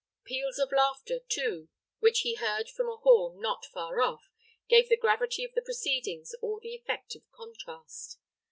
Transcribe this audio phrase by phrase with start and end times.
[0.23, 1.69] Peals of laughter, too,
[1.99, 4.31] which he heard from a hall not far off,
[4.67, 8.17] gave the gravity of the proceedings all the effect of contrast.